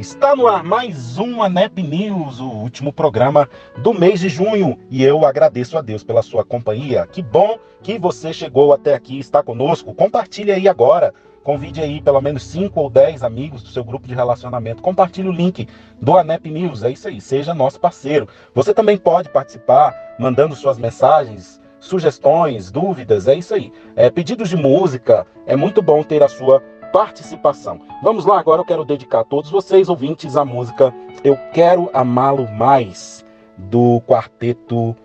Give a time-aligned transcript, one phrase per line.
[0.00, 3.46] Está no ar mais um ANEP News, o último programa
[3.82, 4.78] do mês de junho.
[4.90, 7.06] E eu agradeço a Deus pela sua companhia.
[7.06, 9.92] Que bom que você chegou até aqui está conosco.
[9.92, 11.12] Compartilhe aí agora.
[11.44, 14.80] Convide aí pelo menos 5 ou 10 amigos do seu grupo de relacionamento.
[14.80, 15.68] Compartilhe o link
[16.00, 16.82] do ANEP News.
[16.82, 18.26] É isso aí, seja nosso parceiro.
[18.54, 23.28] Você também pode participar mandando suas mensagens, sugestões, dúvidas.
[23.28, 23.70] É isso aí.
[23.94, 25.26] É, pedidos de música.
[25.44, 27.80] É muito bom ter a sua participação.
[28.02, 30.94] Vamos lá, agora eu quero dedicar a todos vocês, ouvintes, a música
[31.24, 33.24] Eu Quero Amá-lo Mais,
[33.56, 34.96] do quarteto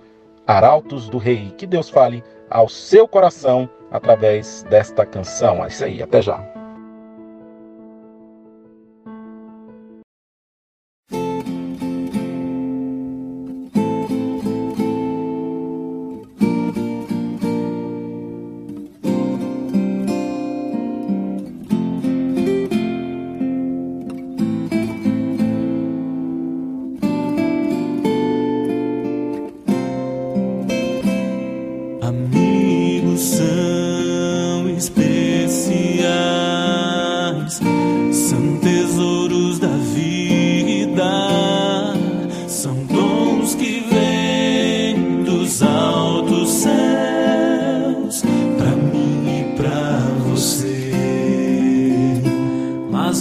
[0.47, 1.53] Arautos do Rei.
[1.57, 5.63] Que Deus fale ao seu coração através desta canção.
[5.63, 6.64] É isso aí, até já.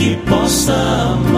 [0.00, 1.37] o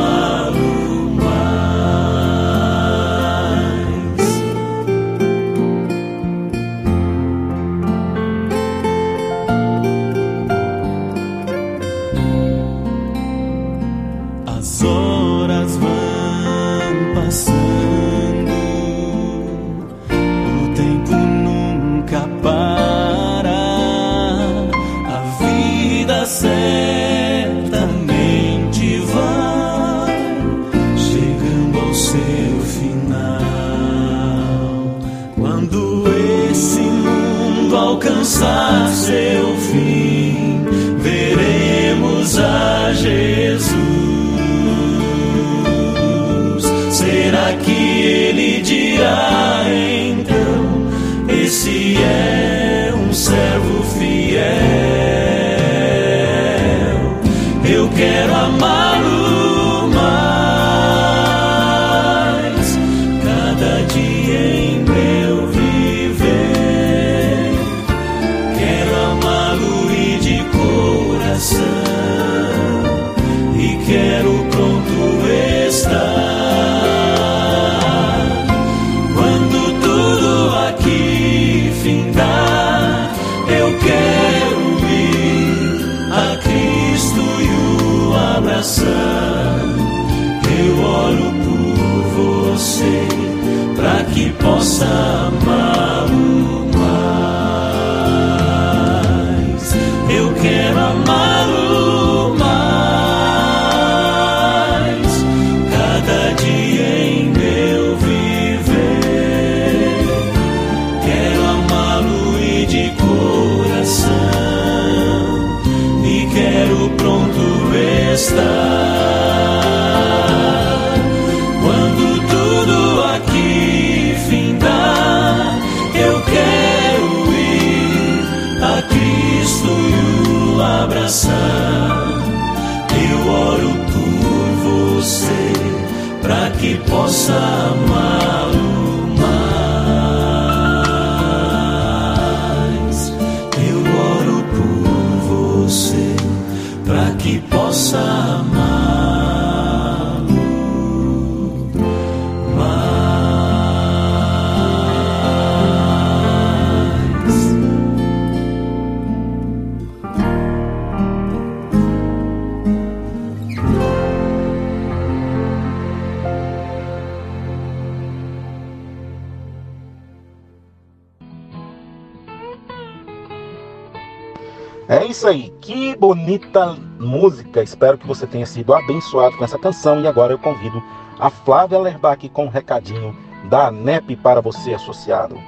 [174.90, 177.62] É isso aí, que bonita música.
[177.62, 180.00] Espero que você tenha sido abençoado com essa canção.
[180.00, 180.82] E agora eu convido
[181.16, 183.16] a Flávia Lerbach com um recadinho
[183.48, 185.40] da ANEP para você, associado.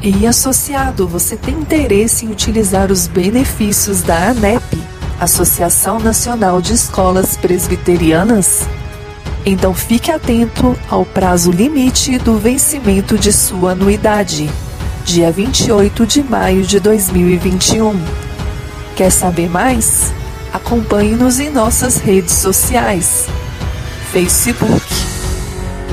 [0.00, 4.80] E associado, você tem interesse em utilizar os benefícios da ANEP,
[5.20, 8.64] Associação Nacional de Escolas Presbiterianas?
[9.44, 14.50] Então fique atento ao prazo limite do vencimento de sua anuidade,
[15.04, 17.98] dia 28 de maio de 2021.
[18.96, 20.12] Quer saber mais?
[20.52, 23.26] Acompanhe-nos em nossas redes sociais:
[24.12, 24.82] Facebook,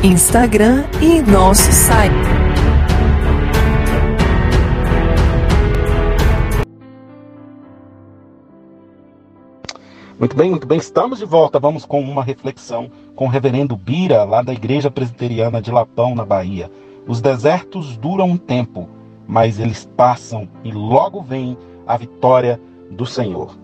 [0.03, 2.44] Instagram e nosso site.
[10.17, 10.77] Muito bem, muito bem.
[10.77, 11.59] Estamos de volta.
[11.59, 16.23] Vamos com uma reflexão com o reverendo Bira, lá da Igreja Presbiteriana de Lapão, na
[16.23, 16.71] Bahia.
[17.05, 18.89] Os desertos duram um tempo,
[19.27, 23.57] mas eles passam e logo vem a vitória do Senhor.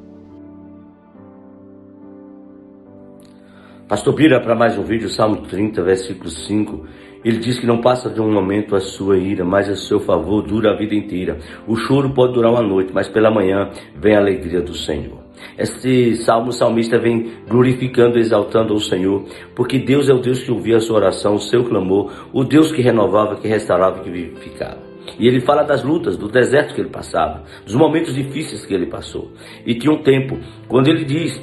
[3.88, 6.86] Pastor Bira, para mais um vídeo, Salmo 30, versículo 5.
[7.24, 10.42] Ele diz que não passa de um momento a sua ira, mas a seu favor
[10.42, 11.39] dura a vida inteira.
[11.65, 15.20] O choro pode durar uma noite, mas pela manhã vem a alegria do Senhor.
[15.57, 20.77] Este salmo salmista vem glorificando, exaltando ao Senhor, porque Deus é o Deus que ouvia
[20.77, 24.91] a sua oração, o seu clamor, o Deus que renovava, que restaurava, que vivificava.
[25.19, 28.85] E ele fala das lutas, do deserto que ele passava, dos momentos difíceis que ele
[28.85, 29.31] passou.
[29.65, 31.41] E tinha um tempo, quando ele diz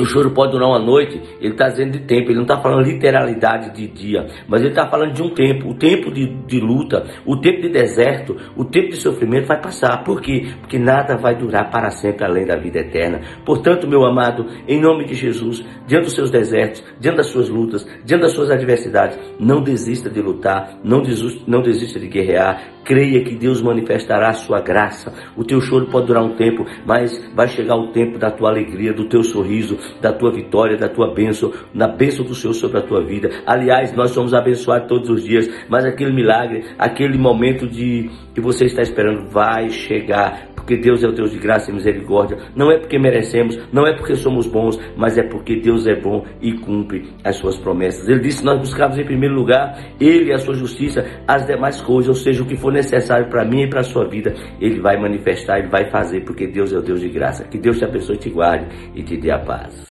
[0.00, 2.86] o choro pode durar uma noite, ele está dizendo de tempo, ele não está falando
[2.86, 7.04] literalidade de dia, mas ele está falando de um tempo, o tempo de, de luta,
[7.26, 10.02] o tempo de deserto, o tempo de sofrimento vai passar.
[10.02, 10.46] Por quê?
[10.60, 13.20] Porque nada vai durar para sempre além da vida eterna.
[13.44, 17.86] Portanto, meu amado, em nome de Jesus, diante dos seus desertos, diante das suas lutas,
[18.04, 23.22] diante das suas adversidades, não desista de lutar, não desista, não desista de guerrear, creia
[23.22, 25.12] que Deus manifestará a sua graça.
[25.36, 28.92] O teu choro pode durar um tempo, mas vai chegar o tempo da tua alegria,
[28.92, 32.82] do teu sorriso, da tua vitória, da tua bênção, na bênção do Senhor sobre a
[32.82, 33.30] tua vida.
[33.46, 38.66] Aliás, nós somos abençoados todos os dias, mas aquele milagre, aquele momento de que você
[38.66, 42.38] está esperando vai chegar porque Deus é o Deus de graça e misericórdia.
[42.54, 46.24] Não é porque merecemos, não é porque somos bons, mas é porque Deus é bom
[46.40, 48.08] e cumpre as suas promessas.
[48.08, 52.08] Ele disse: Nós buscamos em primeiro lugar Ele e a sua justiça, as demais coisas,
[52.08, 54.96] ou seja, o que for necessário para mim e para a sua vida, Ele vai
[54.96, 57.44] manifestar, Ele vai fazer, porque Deus é o Deus de graça.
[57.44, 59.91] Que Deus te abençoe, te guarde e te dê a paz.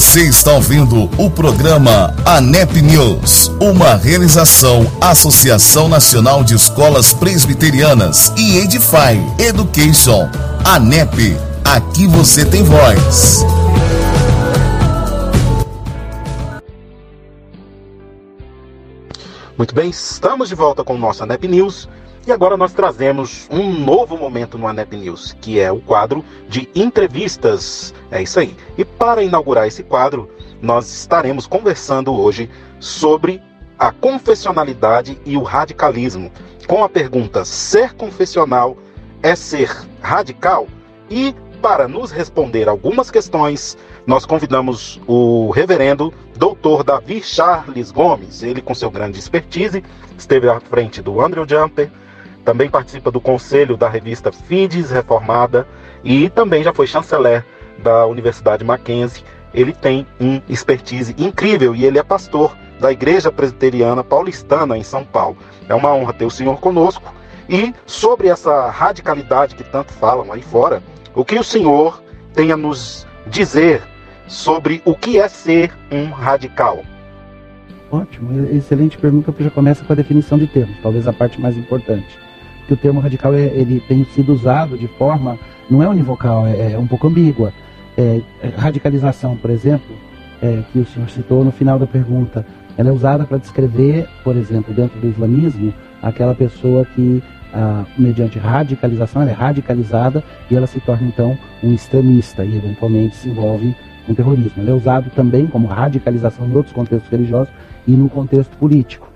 [0.00, 8.56] Você está ouvindo o programa ANEP News, uma realização Associação Nacional de Escolas Presbiterianas e
[8.56, 10.26] Edify Education.
[10.64, 13.44] ANEP, aqui você tem voz.
[19.58, 21.86] Muito bem, estamos de volta com o nosso ANEP News
[22.26, 26.68] e agora nós trazemos um novo momento no ANEP News, que é o quadro de
[26.74, 27.94] entrevistas.
[28.10, 28.54] É isso aí.
[28.76, 30.28] E para inaugurar esse quadro,
[30.60, 33.42] nós estaremos conversando hoje sobre
[33.78, 36.30] a confessionalidade e o radicalismo,
[36.66, 38.76] com a pergunta: ser confessional
[39.22, 40.68] é ser radical?
[41.10, 48.42] E para nos responder algumas questões, nós convidamos o reverendo doutor Davi Charles Gomes.
[48.42, 49.82] Ele, com seu grande expertise,
[50.16, 51.90] esteve à frente do Andrew Jumper,
[52.44, 55.66] também participa do conselho da revista Fides Reformada
[56.02, 57.44] e também já foi chanceler
[57.78, 59.24] da Universidade Mackenzie.
[59.52, 65.04] Ele tem um expertise incrível e ele é pastor da Igreja Presbiteriana Paulistana em São
[65.04, 65.36] Paulo.
[65.68, 67.12] É uma honra ter o senhor conosco.
[67.48, 70.82] E sobre essa radicalidade que tanto falam aí fora,
[71.14, 73.82] o que o senhor tem a nos dizer
[74.28, 76.82] sobre o que é ser um radical?
[77.90, 81.56] Ótimo, excelente pergunta, porque já começa com a definição de termos, talvez a parte mais
[81.56, 82.29] importante
[82.70, 85.36] que o termo radical é, ele tem sido usado de forma,
[85.68, 87.52] não é univocal, é, é um pouco ambígua.
[87.98, 88.20] É,
[88.56, 89.96] radicalização, por exemplo,
[90.40, 92.46] é, que o senhor citou no final da pergunta,
[92.78, 97.20] ela é usada para descrever, por exemplo, dentro do islamismo, aquela pessoa que,
[97.52, 103.16] ah, mediante radicalização, ela é radicalizada e ela se torna então um extremista e eventualmente
[103.16, 103.74] se envolve
[104.06, 104.62] com terrorismo.
[104.62, 107.52] Ele é usado também como radicalização em outros contextos religiosos
[107.86, 109.09] e no contexto político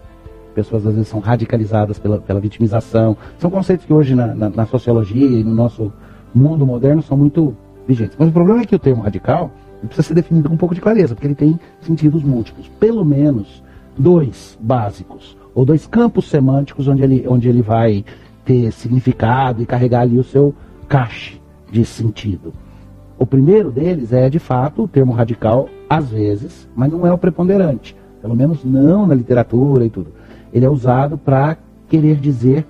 [0.55, 3.17] pessoas às vezes são radicalizadas pela, pela vitimização.
[3.39, 5.93] São conceitos que hoje na, na, na, sociologia e no nosso
[6.35, 7.57] mundo moderno são muito
[7.87, 8.17] vigentes.
[8.19, 9.51] Mas o problema é que o termo radical
[9.83, 12.69] precisa ser definido com um pouco de clareza, porque ele tem sentidos múltiplos.
[12.81, 13.63] Pelo menos
[13.99, 18.05] dois básicos, ou dois campos semânticos onde ele, onde ele vai
[18.45, 20.55] ter significado e carregar ali o seu
[20.89, 22.53] cache de sentido.
[23.19, 27.19] O primeiro deles é, de fato, o termo radical, às vezes, mas não é o
[27.19, 27.97] preponderante.
[28.21, 30.13] Pelo menos não na literatura e tudo.
[30.55, 31.59] Ele é usado para
[31.89, 32.65] querer dizer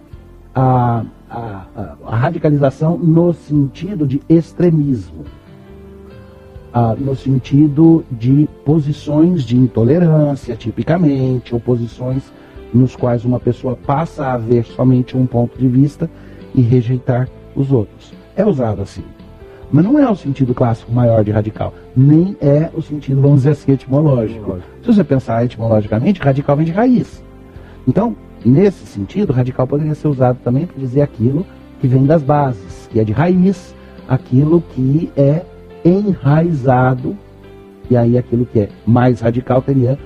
[0.54, 5.24] a, a, a, radicalização no sentido de extremismo.
[6.98, 12.32] no sentido de posições de intolerância, tipicamente, ou posições
[12.72, 16.10] nos quais uma pessoa passa a ver somente um ponto de vista
[16.54, 18.12] e rejeitar os outros.
[18.34, 19.04] É usado assim.
[19.70, 23.50] Mas não é o sentido clássico maior de radical, nem é o sentido, vamos dizer
[23.50, 24.58] assim, etimológico.
[24.82, 27.23] Se você pensar etimologicamente, radical vem de raiz.
[27.86, 31.46] Então, nesse sentido, radical poderia ser usado também para dizer aquilo
[31.80, 33.74] que vem das bases, que é de raiz,
[34.08, 35.44] aquilo que é
[35.84, 37.16] enraizado,
[37.90, 39.98] e aí aquilo que é mais radical teria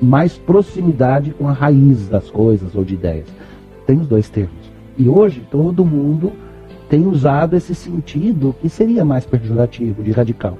[0.00, 3.26] mais proximidade com a raiz das coisas ou de ideias.
[3.86, 4.70] Tem os dois termos.
[4.96, 6.32] E hoje todo mundo
[6.88, 10.56] tem usado esse sentido que seria mais pejorativo, de radical.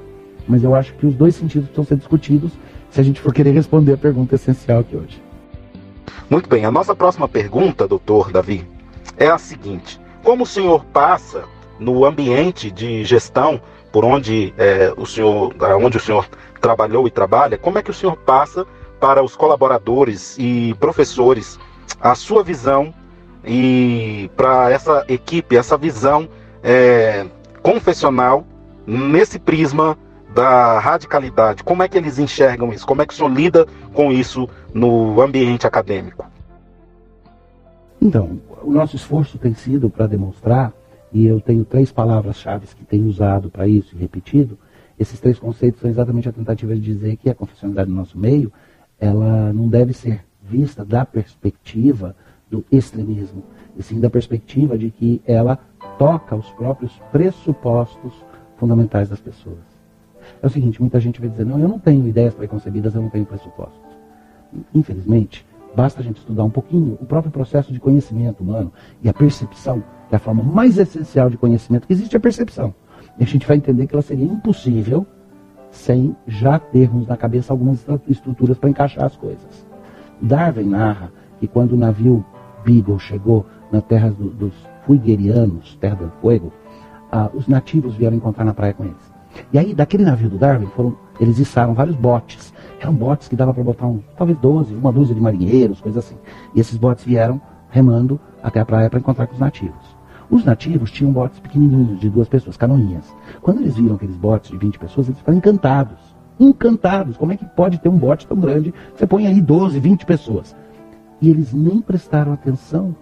[0.49, 2.53] Mas eu acho que os dois sentidos precisam ser discutidos
[2.91, 5.26] se a gente for querer responder a pergunta essencial aqui hoje.
[6.29, 8.67] Muito bem, a nossa próxima pergunta, doutor Davi,
[9.17, 11.45] é a seguinte: como o senhor passa
[11.79, 13.61] no ambiente de gestão
[13.93, 16.29] por onde é, o senhor, onde o senhor
[16.61, 18.67] trabalhou e trabalha, como é que o senhor passa
[19.01, 21.59] para os colaboradores e professores
[22.01, 22.93] a sua visão
[23.45, 26.29] e para essa equipe, essa visão
[26.63, 27.27] é,
[27.63, 28.45] confessional
[28.87, 29.97] nesse prisma
[30.37, 31.65] da radicalidade.
[31.65, 32.87] Como é que eles enxergam isso?
[32.87, 36.27] Como é que o senhor lida com isso no ambiente acadêmico?
[37.99, 40.75] Então, o nosso esforço tem sido para demonstrar,
[41.11, 44.59] e eu tenho três palavras-chave que tenho usado para isso e repetido,
[44.99, 48.53] esses três conceitos são exatamente a tentativa de dizer que a confessionalidade no nosso meio,
[49.01, 52.15] ela não deve ser vista da perspectiva
[52.51, 53.43] do extremismo,
[53.75, 55.59] e sim da perspectiva de que ela
[55.99, 58.13] toca os próprios pressupostos
[58.59, 59.76] fundamentais das pessoas.
[60.43, 63.09] É o seguinte, muita gente vai dizer, não, eu não tenho ideias preconcebidas, eu não
[63.09, 63.81] tenho pressupostos.
[64.75, 69.15] Infelizmente, basta a gente estudar um pouquinho o próprio processo de conhecimento humano e a
[69.15, 72.75] percepção, que é a forma mais essencial de conhecimento que existe, é a percepção.
[73.19, 75.07] E a gente vai entender que ela seria impossível
[75.71, 79.67] sem já termos na cabeça algumas estruturas para encaixar as coisas.
[80.21, 82.25] Darwin narra que quando o navio
[82.65, 84.55] Beagle chegou na terra do, dos
[84.87, 86.53] Fuiguerianos, terra do fogo,
[87.11, 89.06] ah, os nativos vieram encontrar na praia com eles.
[89.53, 92.53] E aí, daquele navio do Darwin, foram, eles içaram vários botes.
[92.81, 96.17] Eram botes que dava para botar um, talvez 12, uma dúzia de marinheiros, coisas assim.
[96.55, 97.41] E esses botes vieram
[97.71, 99.97] remando até a praia para encontrar com os nativos.
[100.31, 103.15] Os nativos tinham botes pequenininhos, de duas pessoas, canoinhas.
[103.41, 105.99] Quando eles viram aqueles botes de 20 pessoas, eles ficaram encantados.
[106.39, 107.17] Encantados.
[107.17, 108.75] Como é que pode ter um bote tão grande?
[108.95, 110.55] Você põe aí 12, 20 pessoas.
[111.21, 112.95] E eles nem prestaram atenção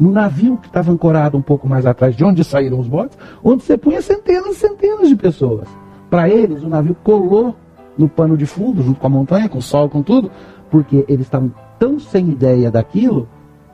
[0.00, 3.62] no navio que estava ancorado um pouco mais atrás de onde saíram os botes, onde
[3.62, 5.68] você punha centenas e centenas de pessoas.
[6.08, 7.54] Para eles, o navio colou
[7.98, 10.30] no pano de fundo, junto com a montanha, com o sol, com tudo,
[10.70, 13.28] porque eles estavam tão sem ideia daquilo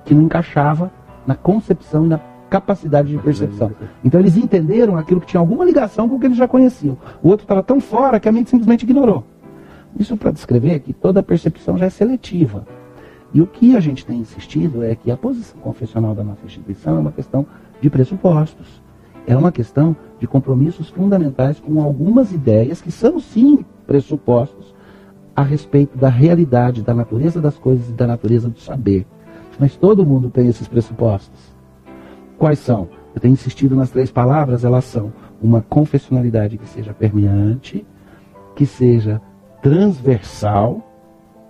[0.04, 0.90] que não encaixava
[1.24, 2.18] na concepção e na
[2.50, 3.72] capacidade de percepção.
[4.04, 6.98] Então eles entenderam aquilo que tinha alguma ligação com o que eles já conheciam.
[7.22, 9.24] O outro estava tão fora que a mente simplesmente ignorou.
[9.98, 12.66] Isso para descrever que toda percepção já é seletiva.
[13.34, 16.96] E o que a gente tem insistido é que a posição confessional da nossa instituição
[16.96, 17.46] é uma questão
[17.80, 18.82] de pressupostos.
[19.26, 24.74] É uma questão de compromissos fundamentais com algumas ideias que são, sim, pressupostos
[25.34, 29.06] a respeito da realidade, da natureza das coisas e da natureza do saber.
[29.58, 31.54] Mas todo mundo tem esses pressupostos.
[32.38, 32.88] Quais são?
[33.14, 37.84] Eu tenho insistido nas três palavras, elas são uma confessionalidade que seja permeante,
[38.54, 39.20] que seja
[39.62, 40.82] transversal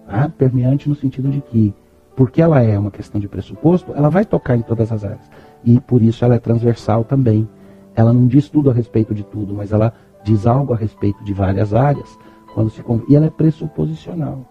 [0.06, 0.28] Tá?
[0.28, 1.74] Permeante no sentido de que,
[2.14, 5.30] porque ela é uma questão de pressuposto, ela vai tocar em todas as áreas.
[5.64, 7.48] E por isso ela é transversal também.
[7.94, 11.32] Ela não diz tudo a respeito de tudo, mas ela diz algo a respeito de
[11.32, 12.18] várias áreas.
[12.54, 14.46] Quando se E ela é pressuposicional.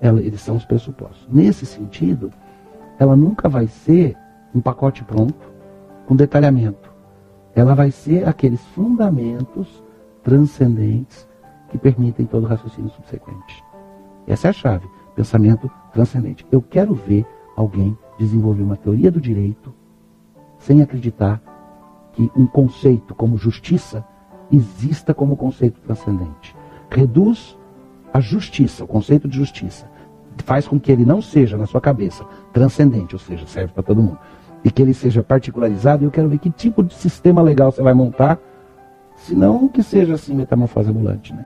[0.00, 1.26] Ela, eles são os pressupostos.
[1.30, 2.30] Nesse sentido,
[2.98, 4.16] ela nunca vai ser
[4.54, 5.50] um pacote pronto,
[6.06, 6.90] com detalhamento.
[7.54, 9.82] Ela vai ser aqueles fundamentos
[10.22, 11.28] transcendentes
[11.70, 13.69] que permitem todo o raciocínio subsequente.
[14.26, 14.88] Essa é a chave.
[15.14, 16.46] Pensamento transcendente.
[16.50, 19.72] Eu quero ver alguém desenvolver uma teoria do direito
[20.58, 21.42] sem acreditar
[22.12, 24.04] que um conceito como justiça
[24.52, 26.54] exista como conceito transcendente.
[26.90, 27.56] Reduz
[28.12, 29.88] a justiça, o conceito de justiça,
[30.44, 34.02] faz com que ele não seja, na sua cabeça, transcendente, ou seja, serve para todo
[34.02, 34.18] mundo,
[34.64, 36.02] e que ele seja particularizado.
[36.02, 38.38] E eu quero ver que tipo de sistema legal você vai montar,
[39.16, 41.32] se não que seja assim metamorfose ambulante.
[41.32, 41.44] Né?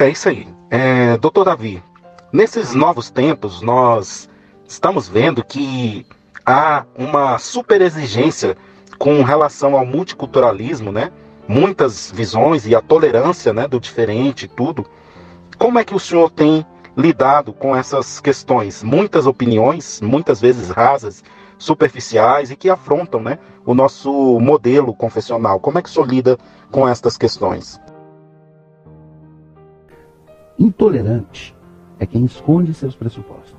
[0.00, 0.48] É isso aí.
[0.70, 1.82] É, doutor Davi,
[2.32, 4.30] nesses novos tempos, nós
[4.66, 6.06] estamos vendo que
[6.44, 8.56] há uma super exigência
[8.98, 11.12] com relação ao multiculturalismo, né?
[11.46, 14.86] Muitas visões e a tolerância, né, do diferente, tudo.
[15.58, 16.64] Como é que o senhor tem
[16.96, 18.82] lidado com essas questões?
[18.82, 21.22] Muitas opiniões, muitas vezes rasas,
[21.58, 25.60] superficiais e que afrontam, né, o nosso modelo confessional.
[25.60, 26.38] Como é que o senhor lida
[26.70, 27.78] com estas questões?
[30.60, 31.56] Intolerante
[31.98, 33.58] é quem esconde seus pressupostos.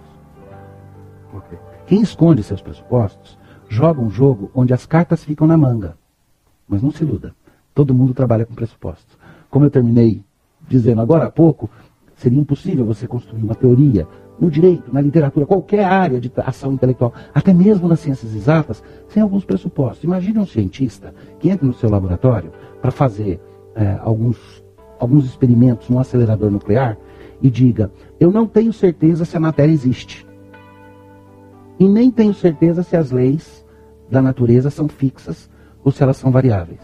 [1.88, 5.98] Quem esconde seus pressupostos joga um jogo onde as cartas ficam na manga.
[6.68, 7.34] Mas não se iluda.
[7.74, 9.18] Todo mundo trabalha com pressupostos.
[9.50, 10.24] Como eu terminei
[10.68, 11.68] dizendo agora há pouco,
[12.16, 14.08] seria impossível você construir uma teoria
[14.40, 19.24] no direito, na literatura, qualquer área de ação intelectual, até mesmo nas ciências exatas, sem
[19.24, 20.04] alguns pressupostos.
[20.04, 23.42] Imagine um cientista que entra no seu laboratório para fazer
[23.74, 24.61] é, alguns,
[25.02, 26.96] alguns experimentos no acelerador nuclear
[27.42, 30.26] e diga: Eu não tenho certeza se a matéria existe.
[31.80, 33.66] E nem tenho certeza se as leis
[34.10, 35.50] da natureza são fixas
[35.84, 36.80] ou se elas são variáveis.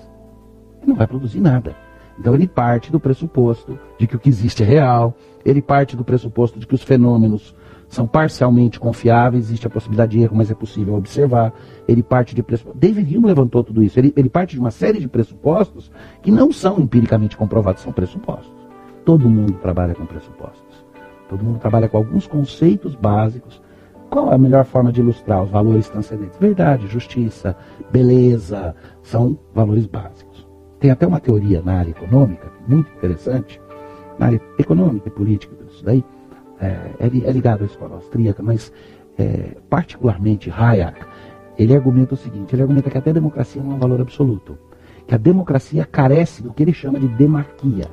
[0.82, 1.76] Ele não vai produzir nada.
[2.20, 6.04] Então ele parte do pressuposto de que o que existe é real, ele parte do
[6.04, 7.56] pressuposto de que os fenômenos
[7.88, 11.54] são parcialmente confiáveis, existe a possibilidade de erro, mas é possível observar.
[11.88, 12.80] Ele parte de pressupostos.
[12.80, 13.98] David Hume levantou tudo isso.
[13.98, 15.92] Ele, ele parte de uma série de pressupostos
[16.22, 18.54] que não são empiricamente comprovados, são pressupostos.
[19.06, 20.86] Todo mundo trabalha com pressupostos.
[21.30, 23.62] Todo mundo trabalha com alguns conceitos básicos
[24.10, 26.40] qual é a melhor forma de ilustrar os valores transcendentes?
[26.40, 27.56] Verdade, justiça,
[27.92, 30.48] beleza, são valores básicos.
[30.80, 33.60] Tem até uma teoria na área econômica, muito interessante,
[34.18, 36.04] na área econômica e política, isso daí,
[36.60, 36.66] é,
[37.00, 38.72] é, é ligado à escola austríaca, mas
[39.18, 41.00] é, particularmente Hayek,
[41.58, 44.58] ele argumenta o seguinte, ele argumenta que até a democracia não é um valor absoluto,
[45.08, 47.86] que a democracia carece do que ele chama de demarquia.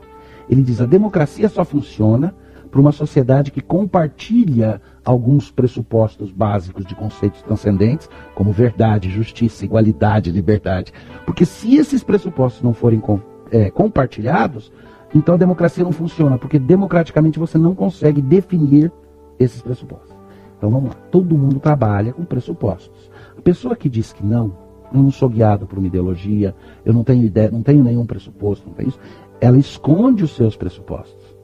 [0.49, 2.35] Ele diz a democracia só funciona
[2.71, 10.33] para uma sociedade que compartilha alguns pressupostos básicos de conceitos transcendentes, como verdade, justiça, igualdade,
[10.33, 10.93] liberdade.
[11.25, 13.21] Porque se esses pressupostos não forem com,
[13.53, 14.73] é, compartilhados,
[15.15, 18.91] então a democracia não funciona, porque democraticamente você não consegue definir
[19.39, 20.15] esses pressupostos.
[20.59, 23.11] Então vamos lá, todo mundo trabalha com pressupostos.
[23.37, 24.57] A pessoa que diz que não,
[24.93, 28.69] eu não sou guiado por uma ideologia, eu não tenho ideia, não tenho nenhum pressuposto,
[28.69, 28.99] não tem isso,
[29.41, 31.35] ela esconde os seus pressupostos.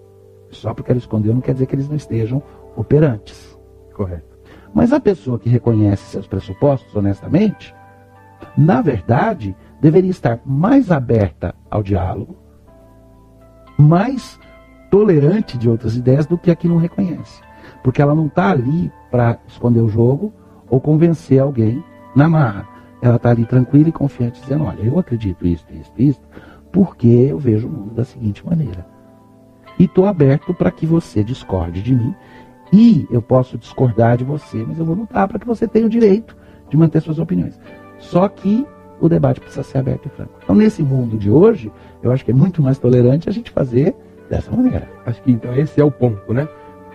[0.51, 2.43] Só porque ela escondeu não quer dizer que eles não estejam
[2.77, 3.59] operantes.
[3.95, 4.39] Correto.
[4.75, 7.75] Mas a pessoa que reconhece seus pressupostos honestamente,
[8.57, 12.37] na verdade, deveria estar mais aberta ao diálogo,
[13.81, 14.39] mais
[14.91, 17.41] tolerante de outras ideias do que a que não reconhece.
[17.83, 20.33] Porque ela não está ali para esconder o jogo
[20.69, 21.83] ou convencer alguém
[22.15, 22.69] na marra.
[23.01, 26.21] Ela está ali tranquila e confiante, dizendo: Olha, eu acredito isso, isso, isso,
[26.71, 28.87] porque eu vejo o mundo da seguinte maneira.
[29.79, 32.15] E estou aberto para que você discorde de mim.
[32.73, 35.91] E eu posso discordar de você, mas eu vou lutar para que você tenha o
[35.91, 36.37] direito
[36.69, 37.59] de manter suas opiniões.
[37.99, 38.67] Só que
[39.01, 40.33] o debate precisa ser aberto e franco.
[40.43, 43.95] Então, nesse mundo de hoje, eu acho que é muito mais tolerante a gente fazer
[44.29, 44.89] dessa maneira.
[45.07, 46.49] Acho que então esse é o ponto, né?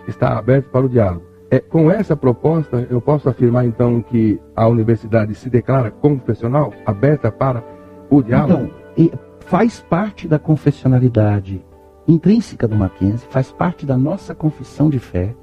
[0.07, 1.25] Está aberto para o diálogo.
[1.49, 7.31] É, com essa proposta, eu posso afirmar então que a universidade se declara confessional, aberta
[7.31, 7.63] para
[8.09, 8.71] o diálogo?
[8.97, 11.63] Então, faz parte da confessionalidade
[12.07, 15.35] intrínseca do Mackenzie, faz parte da nossa confissão de fé,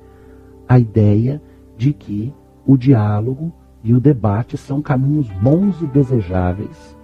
[0.68, 1.40] a ideia
[1.77, 2.33] de que
[2.66, 3.53] o diálogo
[3.85, 6.97] e o debate são caminhos bons e desejáveis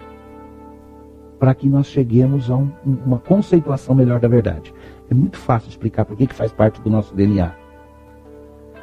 [1.39, 4.73] para que nós cheguemos a um, uma conceituação melhor da verdade.
[5.09, 7.51] É muito fácil explicar por que, faz parte do nosso DNA.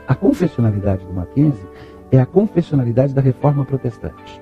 [0.08, 1.66] A confessionalidade do Mackenzie
[2.10, 4.40] é a confessionalidade da reforma protestante.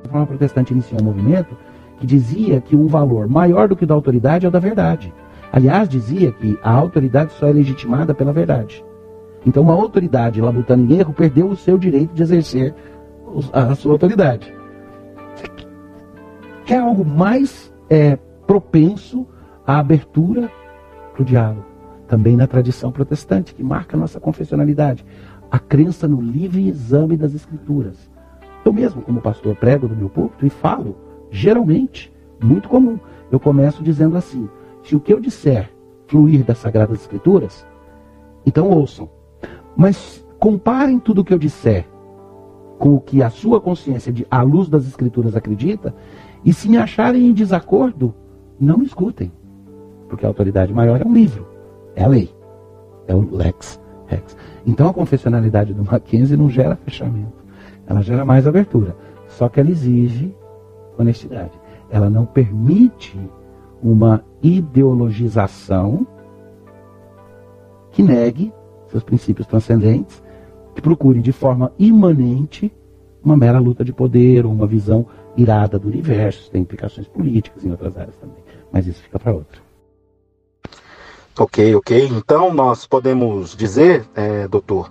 [0.00, 1.56] A reforma protestante iniciou um movimento
[1.98, 5.12] que dizia que um valor maior do que o da autoridade é o da verdade.
[5.50, 8.84] Aliás, dizia que a autoridade só é legitimada pela verdade.
[9.46, 12.74] Então, uma autoridade labutando em erro perdeu o seu direito de exercer
[13.52, 14.52] a sua autoridade.
[16.64, 19.24] Quer algo mais é, propenso
[19.64, 20.50] à abertura
[21.12, 21.64] para o diálogo?
[22.08, 25.06] Também na tradição protestante, que marca a nossa confessionalidade.
[25.48, 28.10] A crença no livre exame das Escrituras.
[28.64, 30.96] Eu mesmo, como pastor, prego do meu púlpito e falo,
[31.30, 32.98] geralmente, muito comum.
[33.30, 34.48] Eu começo dizendo assim:
[34.82, 35.70] se o que eu disser
[36.08, 37.64] fluir das Sagradas Escrituras,
[38.44, 39.15] então ouçam.
[39.76, 41.86] Mas comparem tudo o que eu disser
[42.78, 45.94] com o que a sua consciência, de, à luz das Escrituras, acredita,
[46.44, 48.14] e se me acharem em desacordo,
[48.60, 49.32] não escutem.
[50.08, 51.46] Porque a autoridade maior é um livro,
[51.94, 52.30] é a lei,
[53.08, 54.36] é o lex rex.
[54.64, 57.44] Então a confessionalidade do Mackenzie não gera fechamento,
[57.86, 58.96] ela gera mais abertura.
[59.28, 60.34] Só que ela exige
[60.98, 61.52] honestidade.
[61.90, 63.18] Ela não permite
[63.82, 66.06] uma ideologização
[67.90, 68.52] que negue
[68.96, 70.22] seus princípios transcendentes,
[70.74, 72.72] que procure de forma imanente
[73.22, 75.06] uma mera luta de poder ou uma visão
[75.36, 78.36] irada do universo, tem implicações políticas em outras áreas também.
[78.72, 79.60] Mas isso fica para outra.
[81.38, 82.08] Ok, ok.
[82.08, 84.88] Então nós podemos dizer, é, doutor,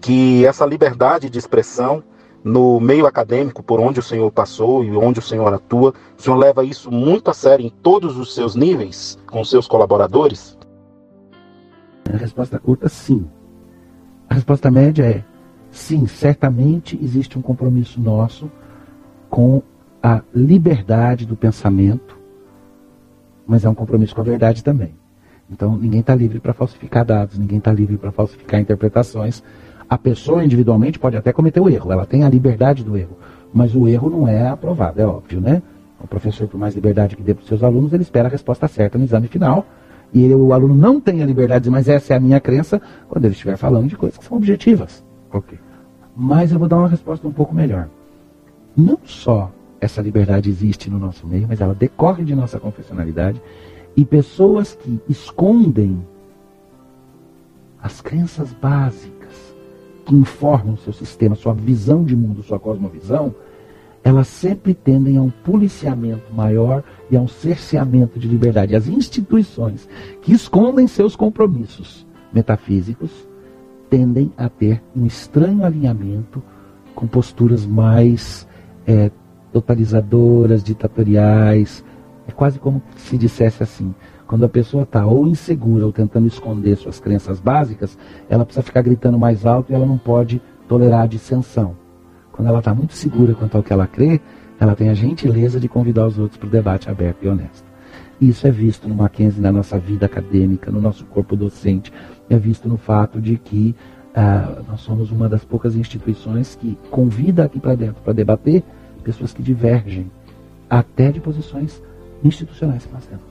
[0.00, 2.02] que essa liberdade de expressão
[2.42, 6.36] no meio acadêmico, por onde o senhor passou e onde o senhor atua, o senhor
[6.36, 10.58] leva isso muito a sério em todos os seus níveis, com seus colaboradores?
[12.12, 13.26] A resposta curta, sim.
[14.28, 15.24] A resposta média é
[15.70, 18.50] sim, certamente existe um compromisso nosso
[19.28, 19.62] com
[20.02, 22.18] a liberdade do pensamento,
[23.46, 24.94] mas é um compromisso com a verdade também.
[25.50, 29.42] Então, ninguém está livre para falsificar dados, ninguém está livre para falsificar interpretações.
[29.88, 33.18] A pessoa individualmente pode até cometer o erro, ela tem a liberdade do erro,
[33.52, 35.62] mas o erro não é aprovado, é óbvio, né?
[36.00, 38.68] O professor, por mais liberdade que dê para os seus alunos, ele espera a resposta
[38.68, 39.66] certa no exame final.
[40.14, 43.24] E ele, o aluno não tem a liberdade mas essa é a minha crença, quando
[43.24, 45.04] ele estiver falando de coisas que são objetivas.
[45.32, 45.58] Ok.
[46.16, 47.88] Mas eu vou dar uma resposta um pouco melhor.
[48.76, 49.50] Não só
[49.80, 53.42] essa liberdade existe no nosso meio, mas ela decorre de nossa confessionalidade.
[53.96, 56.04] E pessoas que escondem
[57.82, 59.54] as crenças básicas
[60.06, 63.34] que informam o seu sistema, sua visão de mundo, sua cosmovisão,
[64.04, 68.76] elas sempre tendem a um policiamento maior e a um cerceamento de liberdade.
[68.76, 69.88] As instituições
[70.20, 73.10] que escondem seus compromissos metafísicos
[73.88, 76.42] tendem a ter um estranho alinhamento
[76.94, 78.46] com posturas mais
[78.86, 79.10] é,
[79.50, 81.82] totalizadoras, ditatoriais.
[82.28, 83.94] É quase como se dissesse assim:
[84.26, 87.96] quando a pessoa está ou insegura ou tentando esconder suas crenças básicas,
[88.28, 91.83] ela precisa ficar gritando mais alto e ela não pode tolerar a dissensão.
[92.34, 94.20] Quando ela está muito segura quanto ao que ela crê,
[94.58, 97.64] ela tem a gentileza de convidar os outros para o debate aberto e honesto.
[98.20, 101.92] Isso é visto no Mackenzie na nossa vida acadêmica, no nosso corpo docente,
[102.28, 103.74] é visto no fato de que
[104.12, 108.64] ah, nós somos uma das poucas instituições que convida aqui para dentro para debater
[109.04, 110.10] pessoas que divergem
[110.68, 111.80] até de posições
[112.24, 113.24] institucionais que nós temos.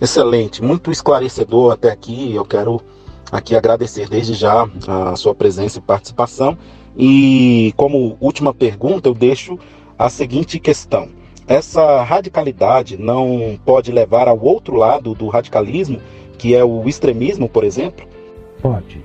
[0.00, 2.32] Excelente, muito esclarecedor até aqui.
[2.32, 2.80] Eu quero
[3.32, 6.56] aqui agradecer desde já a sua presença e participação.
[6.96, 9.58] E como última pergunta, eu deixo
[9.98, 11.08] a seguinte questão:
[11.46, 16.00] essa radicalidade não pode levar ao outro lado do radicalismo,
[16.38, 18.06] que é o extremismo, por exemplo?
[18.62, 19.04] Pode.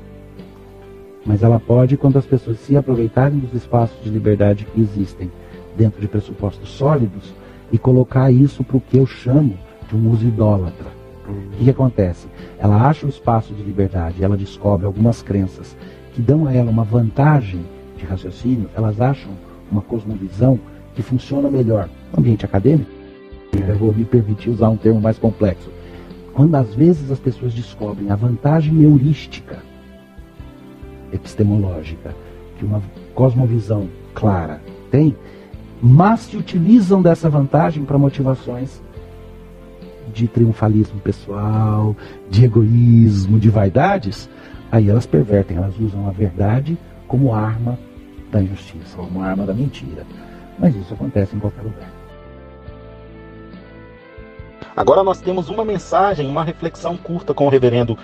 [1.26, 5.32] Mas ela pode quando as pessoas se aproveitarem dos espaços de liberdade que existem
[5.76, 7.34] dentro de pressupostos sólidos
[7.72, 10.88] e colocar isso para o que eu chamo de um uso idólatra.
[11.28, 12.28] O que, que acontece?
[12.58, 15.76] Ela acha um espaço de liberdade, ela descobre algumas crenças
[16.14, 17.64] que dão a ela uma vantagem
[18.00, 19.32] de raciocínio, elas acham
[19.72, 20.60] uma cosmovisão
[20.96, 22.90] que funciona melhor no ambiente acadêmico.
[23.54, 25.70] Eu vou me permitir usar um termo mais complexo.
[26.34, 29.60] Quando às vezes as pessoas descobrem a vantagem heurística,
[31.12, 32.16] epistemológica,
[32.58, 32.82] que uma
[33.14, 35.16] cosmovisão clara tem,
[35.82, 38.82] mas se utilizam dessa vantagem para motivações
[40.14, 41.96] de triunfalismo pessoal,
[42.30, 44.30] de egoísmo, de vaidades,
[44.72, 47.78] aí elas pervertem, elas usam a verdade como arma
[48.32, 50.06] da injustiça, como arma da mentira.
[50.58, 51.90] Mas isso acontece em qualquer lugar.
[54.76, 57.98] Agora nós temos uma mensagem, uma reflexão curta com o reverendo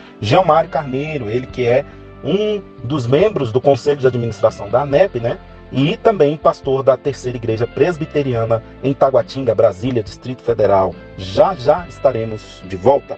[0.46, 1.86] Mário Carneiro, ele que é
[2.24, 5.38] um dos membros do Conselho de Administração da ANEP, né?
[5.72, 10.94] E também pastor da Terceira Igreja Presbiteriana em Taguatinga, Brasília, Distrito Federal.
[11.18, 13.18] Já já estaremos de volta.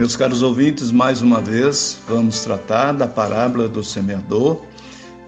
[0.00, 4.62] Meus caros ouvintes, mais uma vez vamos tratar da parábola do semeador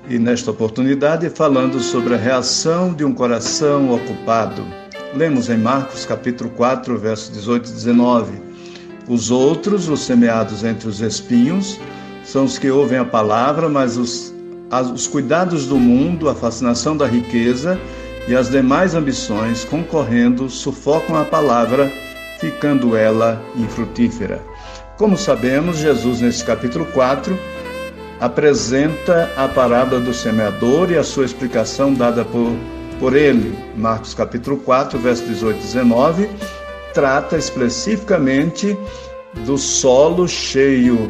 [0.09, 4.65] e, nesta oportunidade, falando sobre a reação de um coração ocupado.
[5.15, 8.33] Lemos em Marcos capítulo 4, versos 18 e 19.
[9.11, 11.79] Os outros, os semeados entre os espinhos,
[12.25, 14.33] são os que ouvem a palavra, mas os,
[14.71, 17.79] as, os cuidados do mundo, a fascinação da riqueza
[18.27, 21.93] e as demais ambições concorrendo sufocam a palavra,
[22.41, 24.52] ficando ela infrutífera.
[24.97, 27.37] Como sabemos, Jesus, nesse capítulo 4,
[28.21, 32.53] apresenta a parábola do semeador e a sua explicação dada por,
[33.01, 33.57] por ele.
[33.75, 36.31] Marcos capítulo 4, verso 18 e 19,
[36.93, 38.77] trata especificamente
[39.47, 41.09] do solo cheio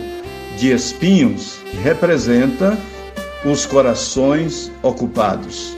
[0.56, 2.78] de espinhos, que representa
[3.44, 5.76] os corações ocupados.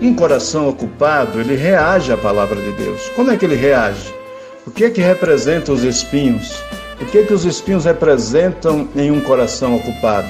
[0.00, 3.08] Um coração ocupado, ele reage à palavra de Deus.
[3.10, 4.12] Como é que ele reage?
[4.66, 6.60] O que é que representa os espinhos?
[7.02, 10.28] O que, que os espinhos representam em um coração ocupado?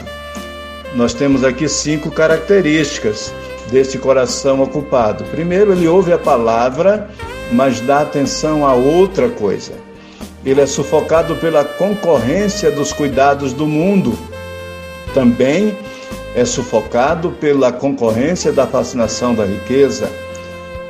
[0.94, 3.30] Nós temos aqui cinco características
[3.70, 5.22] deste coração ocupado.
[5.24, 7.10] Primeiro, ele ouve a palavra,
[7.52, 9.74] mas dá atenção a outra coisa.
[10.46, 14.18] ele é sufocado pela concorrência dos cuidados do mundo.
[15.12, 15.76] Também
[16.34, 20.10] é sufocado pela concorrência da fascinação da riqueza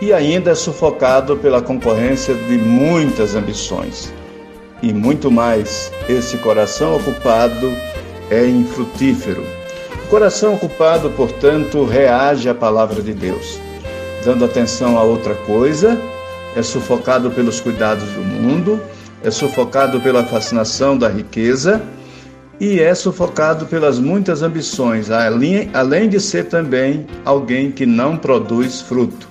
[0.01, 4.12] e ainda é sufocado pela concorrência de muitas ambições.
[4.83, 7.73] E muito mais, esse coração ocupado
[8.31, 9.45] é infrutífero.
[10.05, 13.61] O coração ocupado, portanto, reage à palavra de Deus,
[14.25, 15.99] dando atenção a outra coisa,
[16.57, 18.81] é sufocado pelos cuidados do mundo
[19.25, 21.81] é sufocado pela fascinação da riqueza
[22.59, 29.29] e é sufocado pelas muitas ambições, além de ser também alguém que não produz fruto.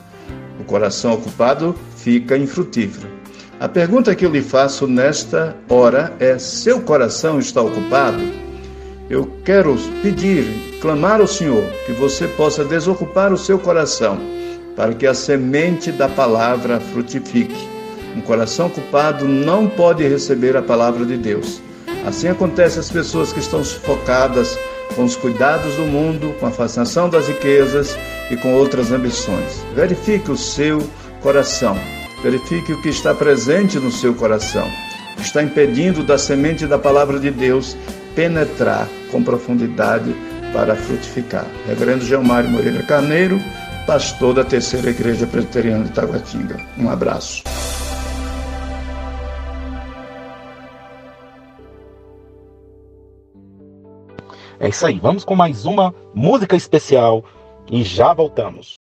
[0.59, 3.20] O coração ocupado fica infrutífero.
[3.62, 8.19] A pergunta que eu lhe faço nesta hora é: seu coração está ocupado?
[9.08, 14.17] Eu quero pedir, clamar ao Senhor que você possa desocupar o seu coração
[14.76, 17.69] para que a semente da palavra frutifique
[18.15, 21.62] um coração culpado não pode receber a palavra de Deus.
[22.04, 24.58] Assim acontece às pessoas que estão sufocadas
[24.95, 27.95] com os cuidados do mundo, com a fascinação das riquezas
[28.32, 29.63] e com outras ambições.
[29.76, 30.82] Verifique o seu
[31.21, 31.78] coração.
[32.23, 34.67] Verifique o que está presente no seu coração.
[35.19, 37.75] Está impedindo da semente da palavra de Deus
[38.15, 40.15] penetrar com profundidade
[40.53, 41.45] para frutificar.
[41.65, 43.39] Reverendo Gelmário Moreira Carneiro,
[43.88, 46.57] pastor da Terceira Igreja Presbiteriana de Taguatinga.
[46.77, 47.43] Um abraço.
[54.60, 57.25] É isso aí, vamos com mais uma música especial
[57.71, 58.80] e já voltamos.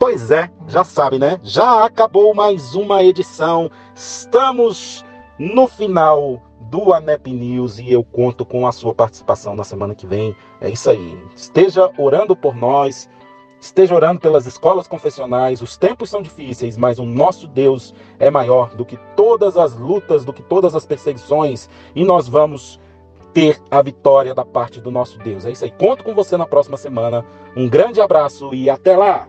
[0.00, 1.38] Pois é, já sabe, né?
[1.42, 3.70] Já acabou mais uma edição.
[3.94, 5.04] Estamos
[5.38, 10.06] no final do ANEP News e eu conto com a sua participação na semana que
[10.06, 10.34] vem.
[10.58, 11.22] É isso aí.
[11.36, 13.10] Esteja orando por nós,
[13.60, 15.60] esteja orando pelas escolas confessionais.
[15.60, 20.24] Os tempos são difíceis, mas o nosso Deus é maior do que todas as lutas,
[20.24, 22.80] do que todas as perseguições e nós vamos
[23.34, 25.44] ter a vitória da parte do nosso Deus.
[25.44, 25.70] É isso aí.
[25.70, 27.22] Conto com você na próxima semana.
[27.54, 29.28] Um grande abraço e até lá!